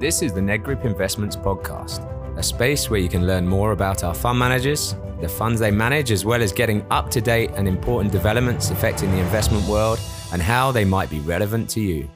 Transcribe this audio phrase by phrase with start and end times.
[0.00, 2.02] This is the Nedgroup Investments Podcast,
[2.36, 6.10] a space where you can learn more about our fund managers, the funds they manage,
[6.10, 10.00] as well as getting up to date and important developments affecting the investment world
[10.32, 12.10] and how they might be relevant to you.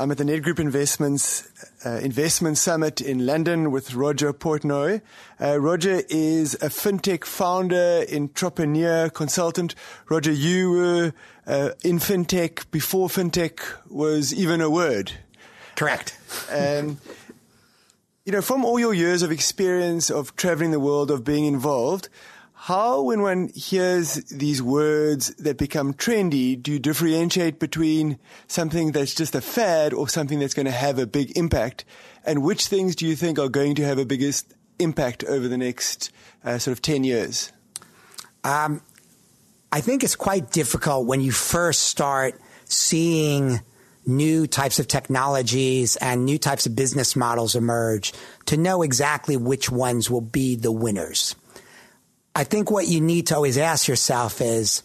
[0.00, 1.46] I'm at the Nedgroup Investments
[1.84, 5.02] uh, Investment Summit in London with Roger Portnoy.
[5.38, 9.74] Uh, Roger is a fintech founder, entrepreneur, consultant.
[10.08, 11.12] Roger, you were
[11.46, 13.60] uh, in fintech before fintech
[13.90, 15.12] was even a word.
[15.76, 16.18] Correct.
[16.50, 16.96] Um,
[18.24, 22.08] you know, from all your years of experience of traveling the world, of being involved,
[22.64, 29.14] how, when one hears these words that become trendy, do you differentiate between something that's
[29.14, 31.86] just a fad or something that's going to have a big impact?
[32.22, 35.56] And which things do you think are going to have a biggest impact over the
[35.56, 36.12] next
[36.44, 37.50] uh, sort of 10 years?
[38.44, 38.82] Um,
[39.72, 43.60] I think it's quite difficult when you first start seeing
[44.04, 48.12] new types of technologies and new types of business models emerge
[48.44, 51.34] to know exactly which ones will be the winners.
[52.40, 54.82] I think what you need to always ask yourself is,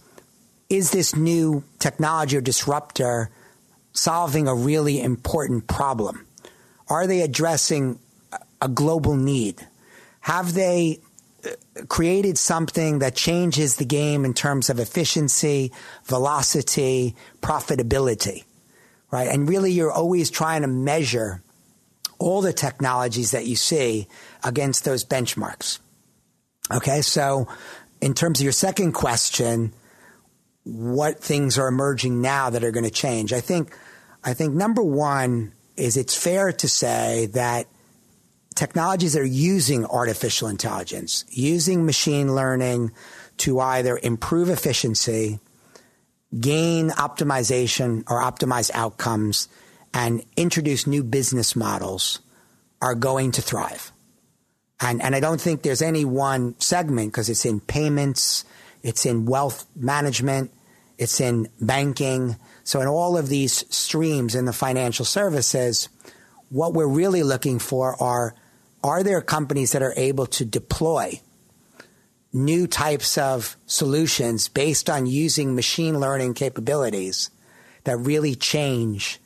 [0.67, 3.30] is this new technology or disruptor
[3.94, 6.28] solving a really important problem?
[6.89, 7.97] Are they addressing
[8.62, 9.66] a global need?
[10.20, 11.00] Have they
[11.45, 11.52] uh,
[11.88, 15.72] created something that changes the game in terms of efficiency,
[16.03, 18.44] velocity, profitability,
[19.12, 19.30] right?
[19.30, 21.42] And really you're always trying to measure
[22.19, 24.09] all the technologies that you see
[24.44, 25.80] against those benchmarks.
[26.72, 27.48] Okay, so
[28.02, 29.74] in terms of your second question,
[30.64, 33.34] what things are emerging now that are going to change?
[33.34, 33.76] I think,
[34.24, 37.68] I think number one is it's fair to say that
[38.56, 42.92] technologies that are using artificial intelligence, using machine learning
[43.38, 45.40] to either improve efficiency,
[46.40, 49.50] gain optimization or optimize outcomes,
[49.94, 52.20] and introduce new business models
[52.82, 53.92] are going to thrive.
[54.81, 58.44] And, and I don't think there's any one segment because it's in payments,
[58.84, 60.52] it's in wealth management,
[60.97, 62.36] it's in banking.
[62.63, 65.90] So in all of these streams in the financial services,
[66.50, 68.36] what we're really looking for are,
[68.84, 71.22] are there companies that are able to deploy
[72.34, 77.30] new types of solutions based on using machine learning capabilities
[77.86, 79.19] that really change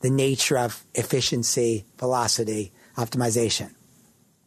[0.00, 3.75] the nature of efficiency, velocity, optimization.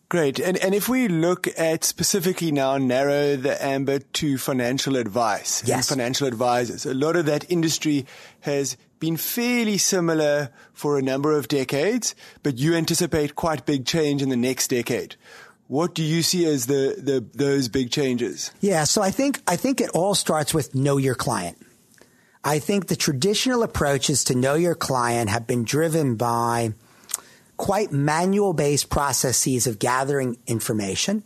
[0.09, 0.39] Great.
[0.39, 5.77] And, and if we look at specifically now narrow the ambit to financial advice yes.
[5.77, 8.07] and financial advisors, a lot of that industry
[8.39, 14.23] has been fairly similar for a number of decades, but you anticipate quite big change
[14.23, 15.15] in the next decade.
[15.67, 18.51] What do you see as the, the those big changes?
[18.59, 21.63] Yeah, so I think I think it all starts with know your client.
[22.43, 26.73] I think the traditional approaches to know your client have been driven by
[27.59, 31.21] quite manual based processes of gathering information,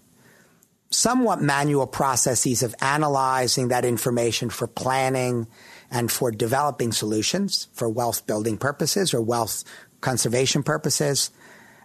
[0.90, 5.48] somewhat manual processes of analyzing that information for planning
[5.92, 9.64] and for developing solutions for wealth building purposes or wealth
[10.02, 11.30] conservation purposes,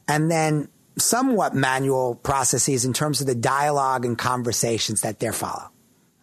[0.09, 0.66] and then
[0.97, 5.69] somewhat manual processes in terms of the dialogue and conversations that there follow.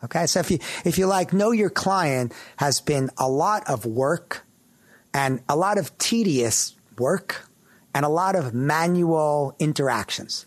[0.03, 0.25] Okay.
[0.25, 4.47] So if you, if you like, know your client has been a lot of work
[5.13, 7.47] and a lot of tedious work
[7.95, 10.45] and a lot of manual interactions,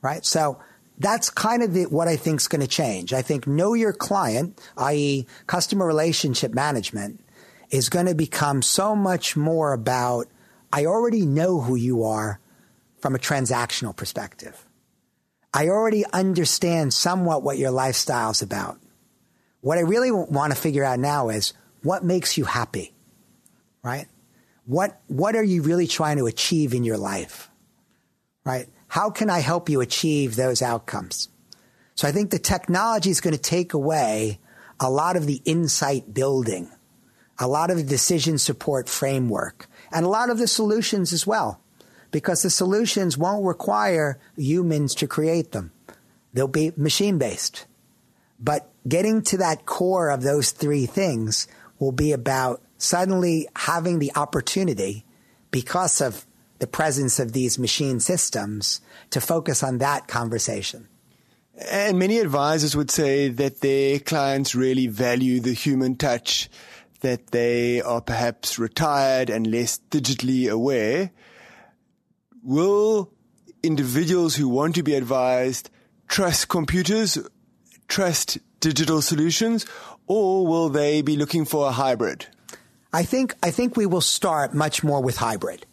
[0.00, 0.24] right?
[0.24, 0.60] So
[0.96, 3.12] that's kind of the, what I think is going to change.
[3.12, 5.26] I think know your client, i.e.
[5.48, 7.20] customer relationship management
[7.68, 10.28] is going to become so much more about,
[10.72, 12.38] I already know who you are
[13.00, 14.64] from a transactional perspective.
[15.52, 18.78] I already understand somewhat what your lifestyle is about.
[19.62, 22.94] What I really want to figure out now is what makes you happy,
[23.82, 24.06] right?
[24.66, 27.50] What, what are you really trying to achieve in your life?
[28.44, 28.68] Right?
[28.88, 31.28] How can I help you achieve those outcomes?
[31.94, 34.40] So I think the technology is going to take away
[34.80, 36.70] a lot of the insight building,
[37.38, 41.60] a lot of the decision support framework, and a lot of the solutions as well,
[42.10, 45.72] because the solutions won't require humans to create them.
[46.32, 47.66] They'll be machine based.
[48.40, 51.46] But getting to that core of those three things
[51.78, 55.04] will be about suddenly having the opportunity
[55.50, 56.26] because of
[56.58, 60.88] the presence of these machine systems to focus on that conversation.
[61.70, 66.48] And many advisors would say that their clients really value the human touch,
[67.00, 71.10] that they are perhaps retired and less digitally aware.
[72.42, 73.12] Will
[73.62, 75.70] individuals who want to be advised
[76.08, 77.18] trust computers,
[77.88, 79.66] trust digital solutions,
[80.06, 82.26] or will they be looking for a hybrid?
[82.94, 85.66] I think I think we will start much more with hybrid.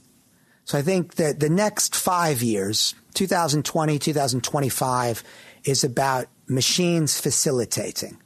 [0.65, 5.23] So I think that the next five years, 2020, 2025,
[5.63, 8.17] is about machines facilitating.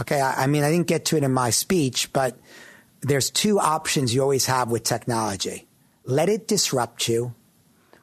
[0.00, 2.38] Okay, I, I mean I didn't get to it in my speech, but
[3.02, 5.68] there's two options you always have with technology.
[6.06, 7.34] Let it disrupt you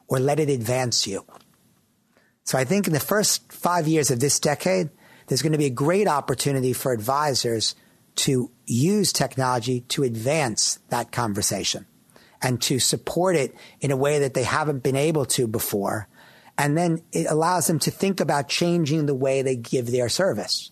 [0.06, 1.24] or let it advance you.
[2.44, 4.90] So I think in the first five years of this decade,
[5.26, 7.74] there's going to be a great opportunity for advisors
[8.20, 11.86] to use technology to advance that conversation
[12.42, 16.06] and to support it in a way that they haven't been able to before.
[16.58, 20.70] And then it allows them to think about changing the way they give their service,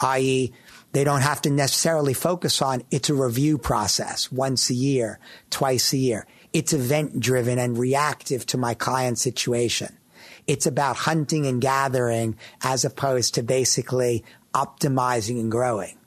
[0.00, 0.52] i.e.,
[0.92, 5.18] they don't have to necessarily focus on it's a review process once a year,
[5.50, 6.26] twice a year.
[6.54, 9.98] It's event driven and reactive to my client situation.
[10.46, 15.98] It's about hunting and gathering as opposed to basically optimizing and growing.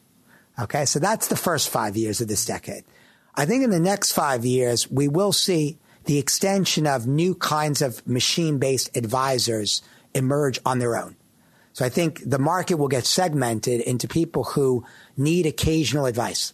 [0.60, 0.86] Okay.
[0.86, 2.84] So that's the first five years of this decade.
[3.36, 7.82] I think in the next five years, we will see the extension of new kinds
[7.82, 9.82] of machine based advisors
[10.14, 11.16] emerge on their own.
[11.74, 14.84] So I think the market will get segmented into people who
[15.16, 16.54] need occasional advice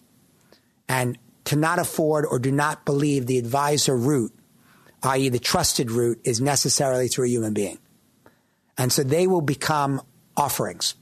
[0.88, 4.34] and cannot afford or do not believe the advisor route,
[5.04, 5.30] i.e.
[5.30, 7.80] the trusted route, is necessarily through a human being.
[8.78, 10.01] And so they will become
[10.36, 10.96] offerings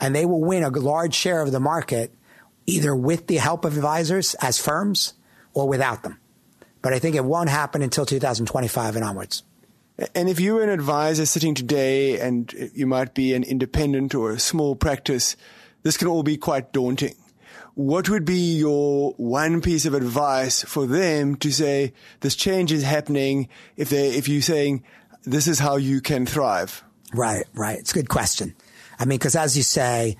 [0.00, 2.12] and they will win a large share of the market
[2.66, 5.14] either with the help of advisors as firms
[5.54, 6.18] or without them.
[6.80, 9.44] But I think it won't happen until 2025 and onwards.
[10.14, 14.40] And if you're an advisor sitting today and you might be an independent or a
[14.40, 15.36] small practice,
[15.82, 17.14] this can all be quite daunting.
[17.74, 22.82] What would be your one piece of advice for them to say this change is
[22.82, 24.84] happening if they if you're saying
[25.24, 26.84] this is how you can thrive?
[27.14, 27.78] Right, right.
[27.78, 28.54] It's a good question.
[28.98, 30.16] I mean, because as you say,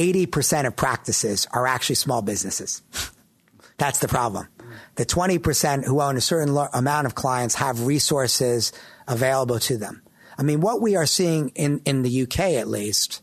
[0.00, 2.82] 80% of practices are actually small businesses.
[3.76, 4.48] That's the problem.
[4.94, 8.72] The 20% who own a certain lo- amount of clients have resources
[9.06, 10.02] available to them.
[10.38, 13.20] I mean, what we are seeing in, in the UK at least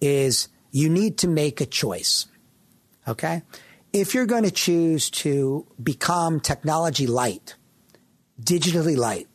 [0.00, 2.26] is you need to make a choice.
[3.06, 3.42] Okay.
[3.92, 7.56] If you're going to choose to become technology light,
[8.40, 9.28] digitally light,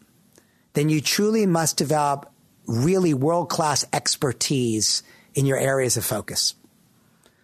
[0.74, 2.32] then you truly must develop
[2.66, 5.04] really world class expertise
[5.36, 6.56] in your areas of focus.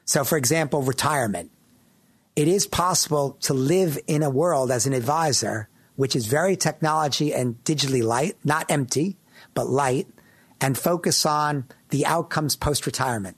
[0.08, 1.52] So, for example, retirement.
[2.36, 5.68] It is possible to live in a world as an advisor,
[5.98, 9.18] which is very technology and digitally light, not empty,
[9.54, 10.08] but light,
[10.62, 13.36] and focus on the outcomes post retirement.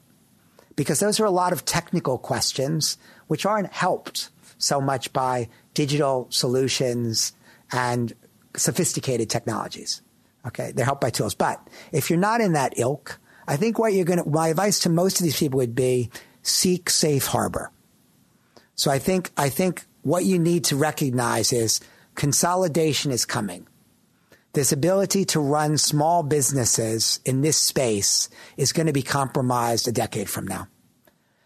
[0.76, 4.30] Because those are a lot of technical questions which aren't helped
[4.60, 7.34] so much by digital solutions
[7.72, 8.14] and
[8.56, 10.02] sophisticated technologies.
[10.46, 10.72] Okay.
[10.72, 11.34] They're helped by tools.
[11.34, 14.80] But if you're not in that ilk, I think what you're going to, my advice
[14.80, 16.12] to most of these people would be
[16.42, 17.72] seek safe harbor.
[18.76, 21.82] So I think, I think what you need to recognize is
[22.16, 23.68] consolidation is coming.
[24.54, 29.92] This ability to run small businesses in this space is going to be compromised a
[29.92, 30.68] decade from now.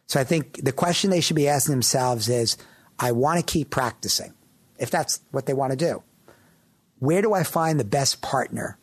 [0.08, 2.58] So I think the question they should be asking themselves is,
[3.00, 4.34] I want to keep practicing,
[4.78, 6.04] if that's what they want to do.
[7.00, 8.78] Where do I find the best partner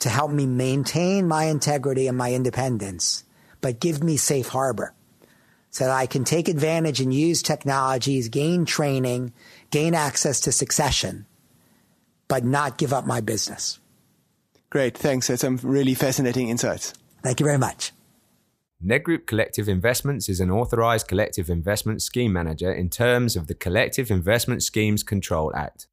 [0.00, 3.24] to help me maintain my integrity and my independence,
[3.60, 4.92] but give me safe harbor?
[5.70, 9.32] So that I can take advantage and use technologies, gain training,
[9.70, 11.26] gain access to succession,
[12.26, 13.78] but not give up my business.
[14.70, 14.96] Great.
[14.96, 15.28] Thanks.
[15.28, 16.92] That's some really fascinating insights.
[17.22, 17.92] Thank you very much.
[18.84, 24.08] Nedgroup Collective Investments is an authorized collective investment scheme manager in terms of the Collective
[24.10, 25.88] Investment Schemes Control Act.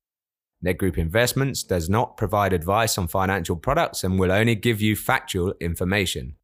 [0.63, 5.53] Nedgroup Investments does not provide advice on financial products and will only give you factual
[5.59, 6.35] information.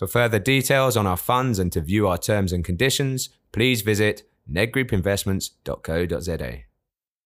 [0.00, 4.22] For further details on our funds and to view our terms and conditions, please visit
[4.50, 6.69] nedgroupinvestments.co.za.